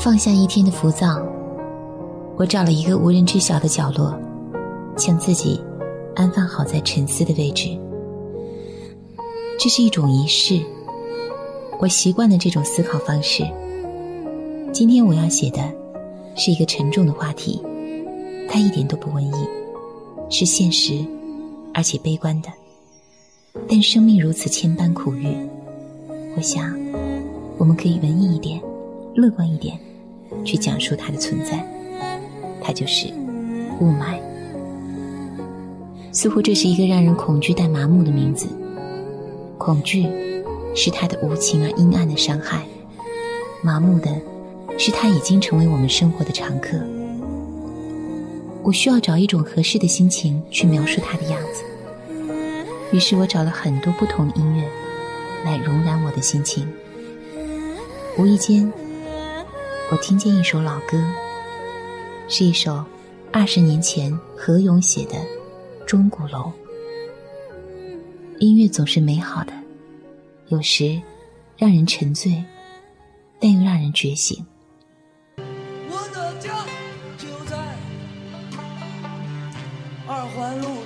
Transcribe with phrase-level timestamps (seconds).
[0.00, 1.20] 放下一天的浮躁，
[2.36, 4.16] 我找了一个无人知晓的角落，
[4.96, 5.60] 将自己
[6.14, 7.76] 安放好在沉思的位置。
[9.58, 10.62] 这是一种仪式，
[11.80, 13.42] 我习惯了这种思考方式。
[14.72, 15.60] 今天我要写的
[16.36, 17.60] 是一个沉重的话题，
[18.48, 19.48] 它一点都不文艺，
[20.30, 21.04] 是现实
[21.74, 22.48] 而且悲观的。
[23.68, 25.26] 但生命如此千般苦遇，
[26.36, 26.72] 我想
[27.58, 28.62] 我们可以文艺一点，
[29.16, 29.76] 乐观一点。
[30.44, 31.64] 去讲述它的存在，
[32.60, 33.08] 它就是
[33.80, 34.18] 雾霾。
[36.12, 38.48] 似乎这是一个让人恐惧但麻木的名字。
[39.56, 40.06] 恐惧
[40.74, 42.64] 是它的无情而阴暗的伤害，
[43.62, 44.10] 麻木的
[44.78, 46.78] 是它已经成为我们生活的常客。
[48.62, 51.62] 我需要找一种合适的心情去描述它的样子，
[52.92, 54.64] 于是我找了很多不同的音乐
[55.44, 56.66] 来容染我的心情。
[58.16, 58.70] 无意间。
[59.90, 61.02] 我听见一首老歌，
[62.28, 62.84] 是一首
[63.32, 65.14] 二十年前何勇写的
[65.86, 66.40] 《钟鼓楼》。
[68.38, 69.52] 音乐总是美好的，
[70.48, 71.00] 有时
[71.56, 72.44] 让人沉醉，
[73.40, 74.44] 但又让人觉醒。
[75.38, 76.66] 我的家
[77.16, 77.56] 就在
[80.06, 80.77] 二环路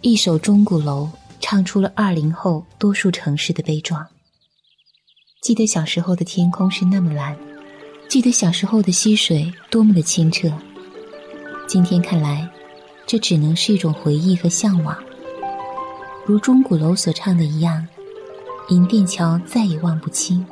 [0.00, 1.08] 一首《钟鼓楼》
[1.40, 4.06] 唱出了二零后多数城市的悲壮。
[5.40, 7.36] 记得小时候的天空是那么蓝，
[8.08, 10.52] 记得小时候的溪水多么的清澈。
[11.66, 12.48] 今天看来，
[13.06, 14.96] 这只能是一种回忆和向往。
[16.26, 17.86] 如钟鼓楼所唱的一样，
[18.68, 20.46] 银锭桥再也望不清，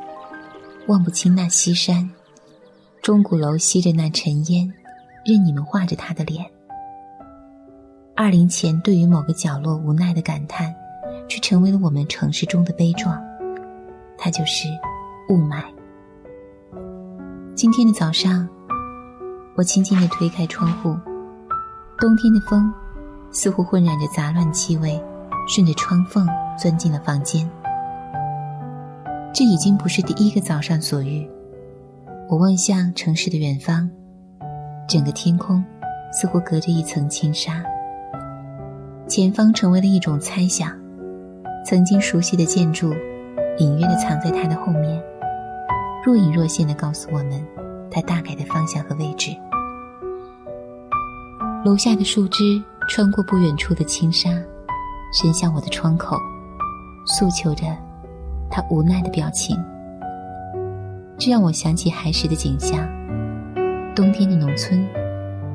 [0.88, 2.08] 望不清那西山。
[3.02, 4.72] 钟鼓楼吸着那尘烟，
[5.26, 6.50] 任你们画着他的脸。
[8.14, 10.72] 二零前，对于某个角落无奈的感叹，
[11.26, 13.18] 却成为了我们城市中的悲壮。
[14.18, 14.68] 它就是
[15.30, 15.64] 雾霾。
[17.54, 18.46] 今天的早上，
[19.56, 20.94] 我轻轻地推开窗户，
[21.98, 22.70] 冬天的风
[23.30, 25.02] 似乎混染着杂乱气味，
[25.48, 26.28] 顺着窗缝
[26.58, 27.48] 钻进了房间。
[29.32, 31.28] 这已经不是第一个早上所遇。
[32.28, 33.90] 我望向城市的远方，
[34.86, 35.64] 整个天空
[36.12, 37.64] 似乎隔着一层轻纱。
[39.14, 40.72] 前方成为了一种猜想，
[41.66, 42.94] 曾经熟悉的建筑，
[43.58, 44.98] 隐约的藏在它的后面，
[46.02, 47.46] 若隐若现的告诉我们
[47.90, 49.36] 它大概的方向和位置。
[51.62, 52.42] 楼下的树枝
[52.88, 54.30] 穿过不远处的青纱，
[55.12, 56.16] 伸向我的窗口，
[57.04, 57.66] 诉求着
[58.50, 59.54] 他无奈的表情。
[61.18, 62.78] 这让我想起孩时的景象：
[63.94, 64.82] 冬天的农村，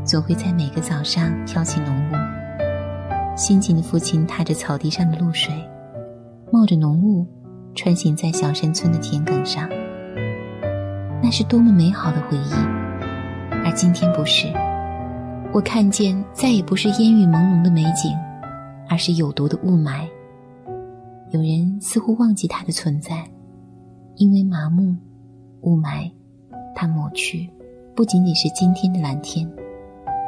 [0.05, 2.36] 总会在每个早上飘起浓雾。
[3.37, 5.53] 辛勤的父亲踏着草地上的露水，
[6.51, 7.23] 冒着浓雾，
[7.75, 9.69] 穿行在小山村的田埂上。
[11.21, 12.51] 那是多么美好的回忆，
[13.63, 14.47] 而今天不是。
[15.53, 18.11] 我看见再也不是烟雨朦胧的美景，
[18.89, 20.07] 而是有毒的雾霾。
[21.29, 23.23] 有人似乎忘记它的存在，
[24.15, 24.95] 因为麻木，
[25.61, 26.11] 雾霾，
[26.73, 27.47] 它抹去
[27.95, 29.47] 不仅仅是今天的蓝天，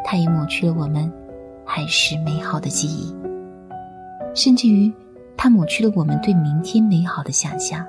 [0.06, 1.12] 它也抹去了我们。
[1.72, 3.13] 还是美好的记忆，
[4.34, 4.91] 甚至于，
[5.38, 7.85] 它抹去了我们对明天美好的想象。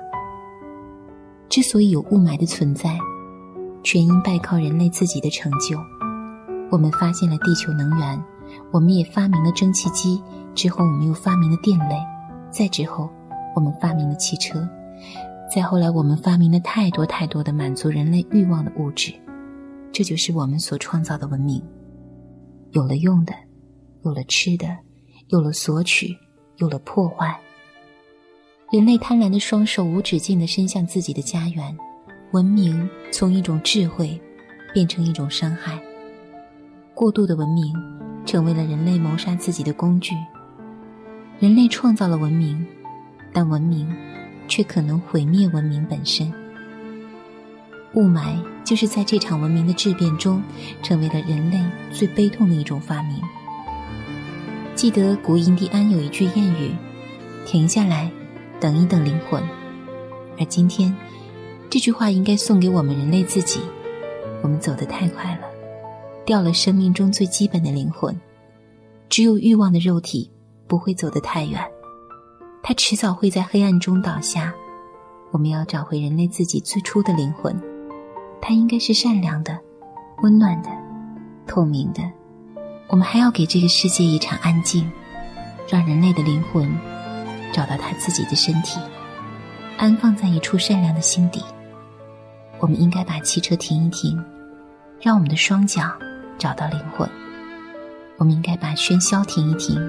[1.49, 2.95] 之所以有雾霾的存在，
[3.81, 5.75] 全因拜靠人类自己的成就。
[6.69, 8.23] 我们发现了地球能源，
[8.69, 10.21] 我们也发明了蒸汽机，
[10.53, 11.95] 之后我们又发明了电类，
[12.51, 13.09] 再之后，
[13.55, 14.65] 我们发明了汽车，
[15.51, 19.11] 再后来，我们发明了太多太多的满足人类欲望的物质。
[19.91, 21.59] 这就是我们所创造的文明，
[22.73, 23.33] 有了用的。
[24.03, 24.77] 有了吃的，
[25.27, 26.17] 有了索取，
[26.57, 27.39] 有了破坏。
[28.71, 31.77] 人类贪婪的双手无止境地伸向自己的家园，
[32.31, 34.19] 文明从一种智慧
[34.73, 35.79] 变成一种伤害。
[36.93, 37.73] 过度的文明
[38.25, 40.15] 成为了人类谋杀自己的工具。
[41.39, 42.65] 人类创造了文明，
[43.33, 43.93] 但文明
[44.47, 46.31] 却可能毁灭文明本身。
[47.93, 50.41] 雾霾就是在这场文明的质变中，
[50.81, 51.59] 成为了人类
[51.91, 53.19] 最悲痛的一种发明。
[54.75, 56.73] 记得古印第安有一句谚语
[57.45, 58.11] ：“停下来，
[58.59, 59.41] 等一等灵魂。”
[60.39, 60.95] 而今天，
[61.69, 63.59] 这句话应该送给我们人类自己。
[64.41, 65.47] 我们走得太快了，
[66.25, 68.19] 掉了生命中最基本的灵魂。
[69.07, 70.31] 只有欲望的肉体
[70.67, 71.61] 不会走得太远，
[72.63, 74.53] 它迟早会在黑暗中倒下。
[75.31, 77.55] 我们要找回人类自己最初的灵魂，
[78.41, 79.59] 它应该是善良的、
[80.23, 80.69] 温暖的、
[81.45, 82.01] 透明的。
[82.91, 84.91] 我们还要给这个世界一场安静，
[85.65, 86.69] 让人类的灵魂
[87.53, 88.81] 找到他自己的身体，
[89.77, 91.41] 安放在一处善良的心底。
[92.59, 94.21] 我们应该把汽车停一停，
[94.99, 95.89] 让我们的双脚
[96.37, 97.09] 找到灵魂。
[98.17, 99.79] 我们应该把喧嚣停一停，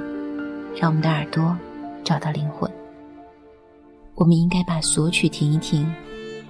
[0.81, 1.59] 让我们的耳朵
[2.05, 2.71] 找到灵魂。
[4.15, 5.93] 我们应该把索取停一停，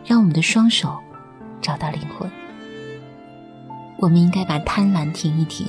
[0.04, 0.98] 让我们的双手
[1.62, 2.30] 找到灵魂。
[3.96, 5.66] 我们应该把贪婪停一停。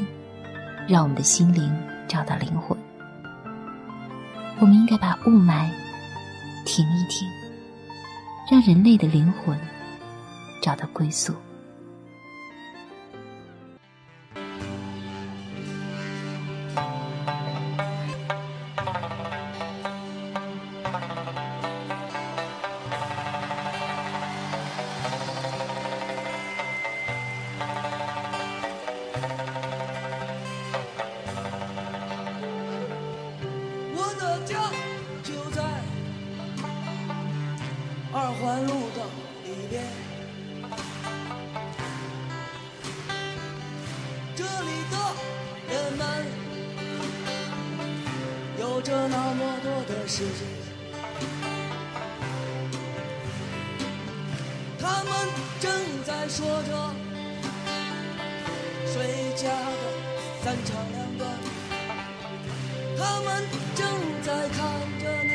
[0.88, 1.74] 让我们的心灵
[2.08, 2.78] 找到灵魂。
[4.60, 5.70] 我们应该把雾霾
[6.66, 7.28] 停一停，
[8.50, 9.58] 让人类的灵魂
[10.62, 11.34] 找到归宿。
[44.44, 44.96] 这里的
[45.70, 46.02] 人们
[48.60, 50.46] 有着那么多的时间，
[54.78, 55.12] 他们
[55.62, 55.72] 正
[56.06, 56.94] 在说着
[58.86, 59.84] 谁家的
[60.44, 61.24] 三长两短，
[62.98, 63.88] 他们正
[64.24, 64.60] 在看
[65.00, 65.32] 着你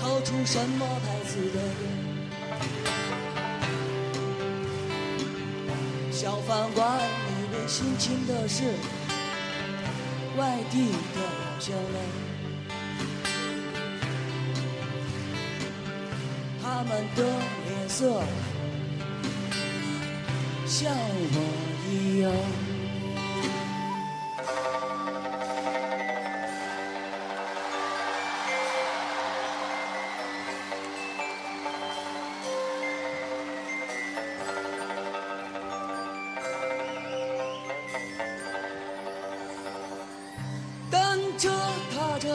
[0.00, 2.04] 掏出什么牌子的烟。
[6.12, 6.86] 小饭馆
[7.66, 8.64] 心情的是
[10.36, 11.44] 外地的。
[16.62, 18.22] 他们的脸色
[20.66, 21.38] 像我
[21.88, 22.73] 一样。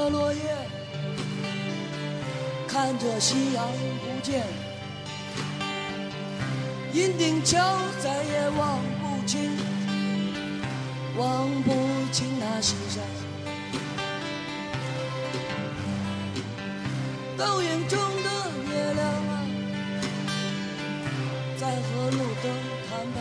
[0.10, 0.40] 落叶
[2.68, 4.44] 看着夕阳不见，
[6.94, 7.58] 银锭桥
[8.00, 9.52] 再也望不清，
[11.18, 11.72] 望不
[12.12, 13.04] 清那西山。
[17.38, 18.30] 倒影中的
[18.70, 19.44] 月亮啊，
[21.58, 22.52] 在和路灯
[22.90, 23.18] 谈判。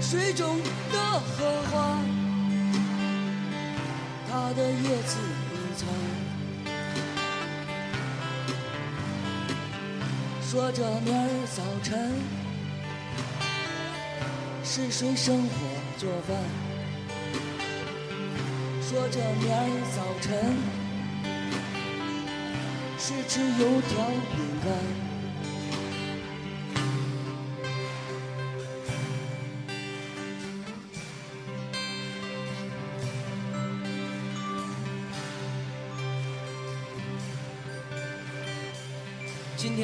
[0.00, 0.58] 水中
[0.92, 1.98] 的荷花，
[4.34, 5.18] 它的叶子
[5.52, 5.86] 已残。
[10.40, 12.10] 说着明儿早晨
[14.64, 15.50] 是谁生火
[15.98, 16.34] 做饭？
[18.80, 20.56] 说着明儿早晨
[22.98, 25.11] 是吃油条饼干。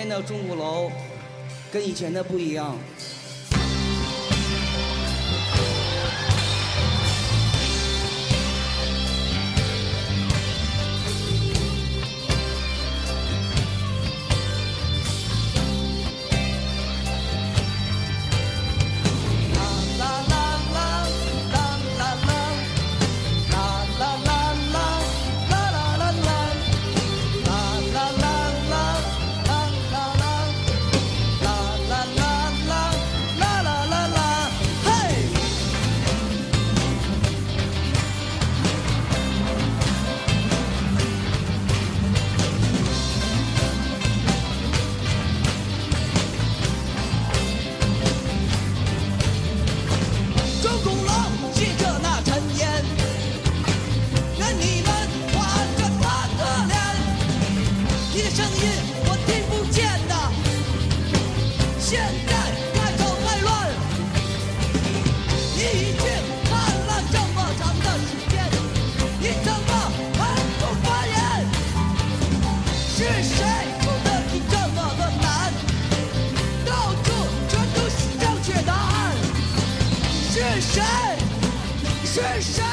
[0.08, 0.90] 那钟鼓楼
[1.70, 2.74] 跟以前的不一样，
[58.60, 58.64] 音
[59.06, 59.76] 我听不见
[60.08, 60.12] 呐
[61.78, 61.88] 现
[62.26, 62.32] 在
[62.74, 63.46] 开口太乱
[65.56, 66.02] 你已经
[66.44, 66.50] 看
[66.86, 68.32] 了这么长的时间
[69.20, 69.70] 你怎么
[70.18, 70.20] 还
[70.58, 71.14] 不发言？
[72.94, 73.36] 是谁
[73.80, 75.26] 出的题这么的难？
[76.66, 76.70] 到
[77.04, 77.06] 处
[77.48, 79.16] 全都是正确答案。
[80.30, 80.82] 是谁？
[82.04, 82.67] 是谁？